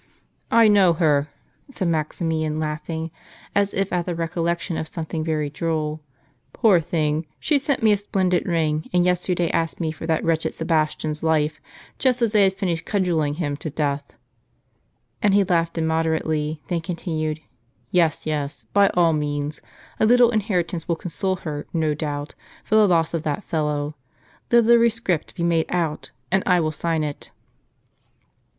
"I 0.63 0.67
know 0.67 0.93
her," 0.93 1.29
said 1.69 1.87
Maxim 1.89 2.31
ian, 2.31 2.59
laughing, 2.59 3.11
as 3.53 3.71
if 3.71 3.93
at 3.93 4.07
the 4.07 4.15
recol 4.15 4.43
lection 4.43 4.75
of 4.75 4.87
something 4.87 5.23
very 5.23 5.47
droll." 5.51 6.01
Poor 6.53 6.79
thing! 6.79 7.27
she 7.39 7.59
sent 7.59 7.83
me 7.83 7.91
a 7.91 7.97
splendid 7.97 8.47
ring, 8.47 8.89
and 8.93 9.05
yesterday 9.05 9.51
asked 9.51 9.79
me 9.79 9.91
for 9.91 10.07
that 10.07 10.23
wretched 10.23 10.55
Sebastian's 10.55 11.21
life, 11.21 11.61
just 11.99 12.23
as 12.23 12.31
they 12.31 12.45
had 12.45 12.55
finished 12.55 12.83
cudgelling 12.83 13.35
him 13.35 13.55
to 13.57 13.69
M^ 13.69 13.73
®trb 13.73 13.73
r 13.75 13.97
death." 13.97 14.15
And 15.21 15.35
he 15.35 15.43
laughed 15.43 15.77
immoderately, 15.77 16.63
then 16.67 16.81
continued: 16.81 17.39
"Yes, 17.91 18.25
yes, 18.25 18.63
by 18.73 18.89
all 18.95 19.13
means; 19.13 19.61
a 19.99 20.07
little 20.07 20.31
inheritance 20.31 20.87
will 20.87 20.95
console 20.95 21.35
her, 21.45 21.67
no 21.73 21.93
doubt, 21.93 22.33
for 22.63 22.73
the 22.73 22.87
loss 22.87 23.13
of 23.13 23.21
that 23.21 23.43
fellow. 23.43 23.93
Let 24.51 24.67
a 24.67 24.79
rescript 24.79 25.35
be 25.35 25.43
made 25.43 25.67
out, 25.69 26.09
and 26.31 26.41
I 26.47 26.59
will 26.59 26.71
sign 26.71 27.03
it." 27.03 27.29